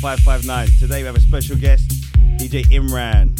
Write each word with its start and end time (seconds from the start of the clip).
559. 0.00 0.68
Today 0.78 1.02
we 1.02 1.06
have 1.06 1.16
a 1.16 1.20
special 1.20 1.56
guest, 1.56 1.88
DJ 2.38 2.64
Imran. 2.70 3.39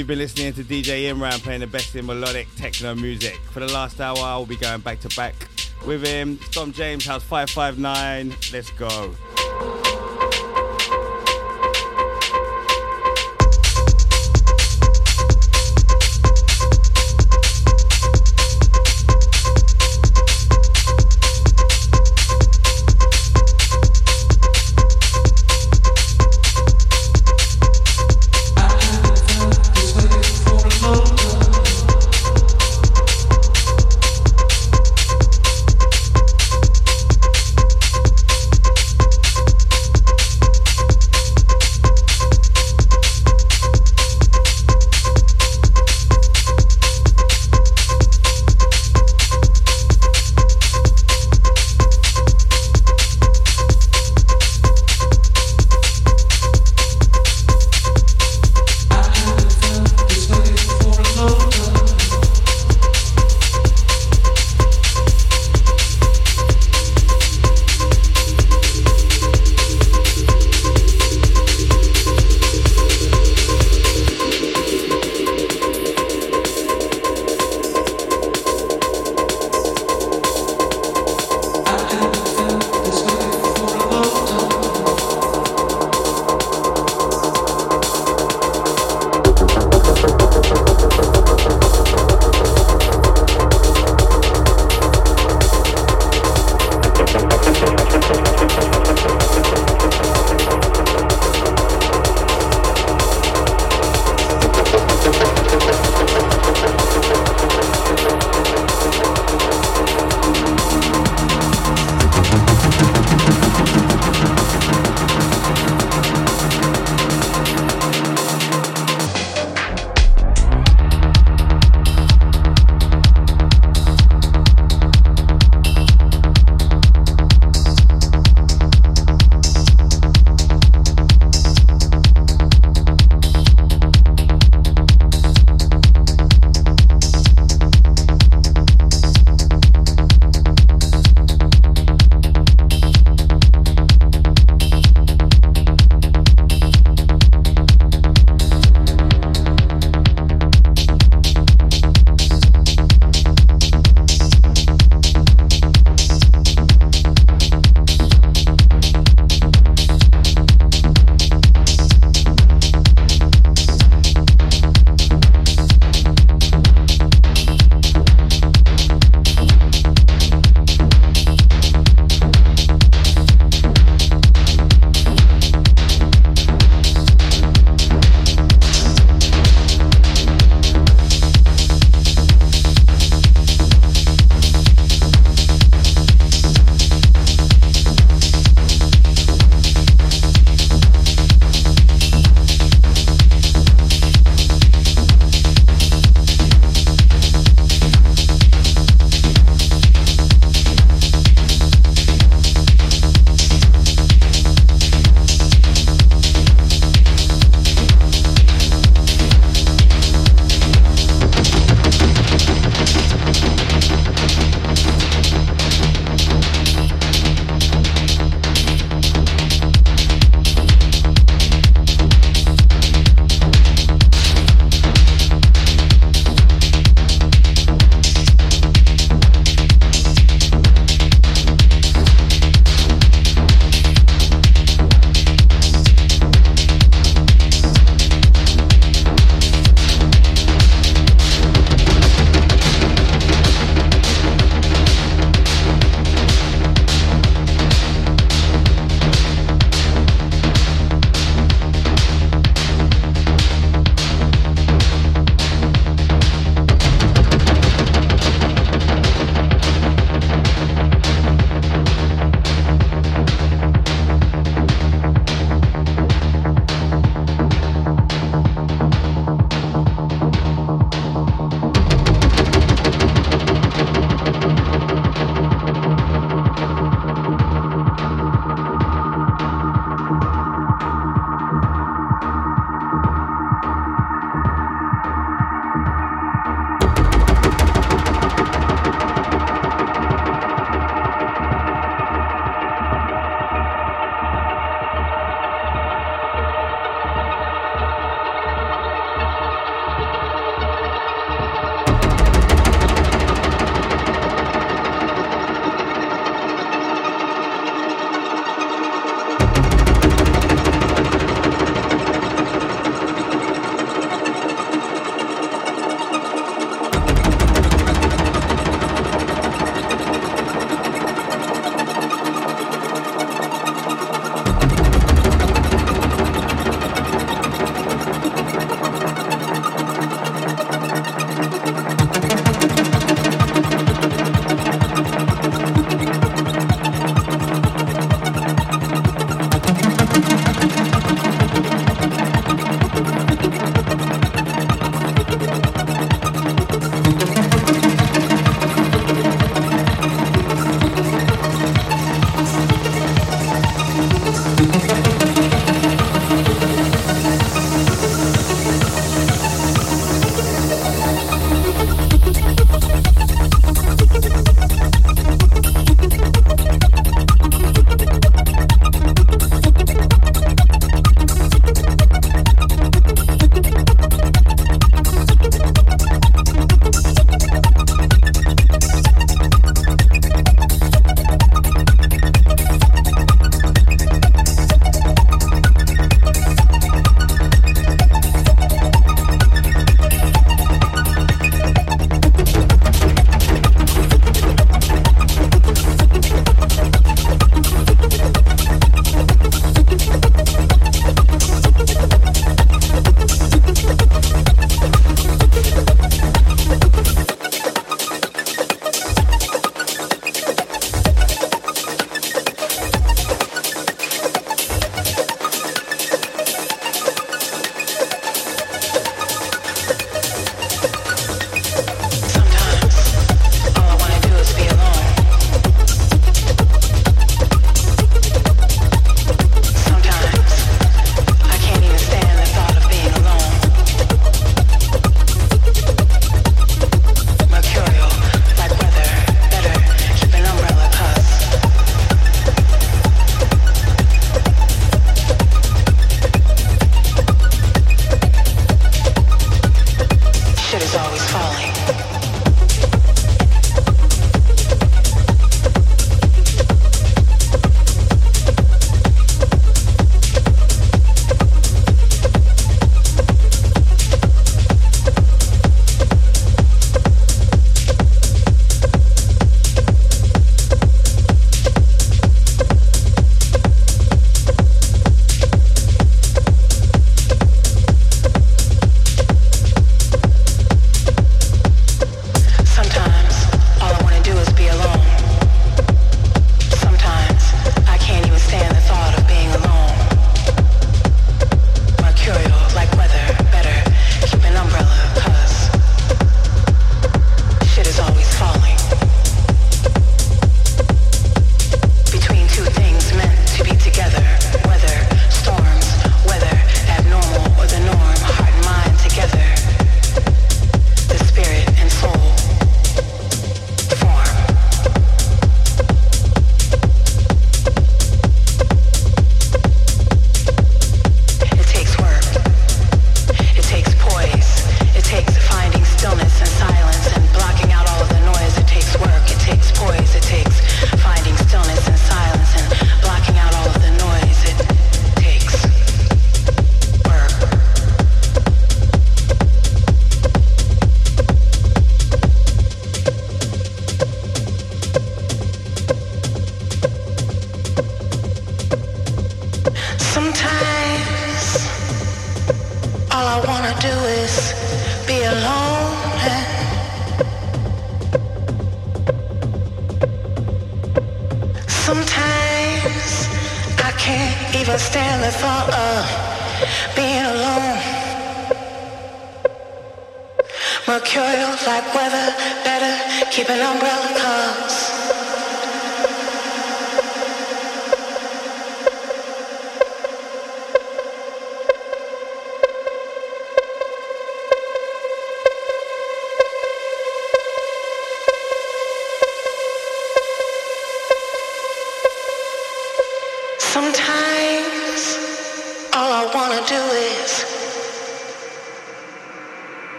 You've 0.00 0.06
been 0.06 0.18
listening 0.18 0.54
to 0.54 0.64
DJ 0.64 1.12
Imran 1.12 1.42
playing 1.42 1.60
the 1.60 1.66
best 1.66 1.94
in 1.94 2.06
melodic 2.06 2.48
techno 2.56 2.94
music. 2.94 3.38
For 3.50 3.60
the 3.60 3.70
last 3.70 4.00
hour, 4.00 4.16
I 4.16 4.34
will 4.38 4.46
be 4.46 4.56
going 4.56 4.80
back 4.80 4.98
to 5.00 5.14
back 5.14 5.34
with 5.86 6.06
him. 6.06 6.38
Dom 6.52 6.72
James 6.72 7.04
House 7.04 7.22
559. 7.22 8.34
Let's 8.50 8.70
go. 8.70 9.14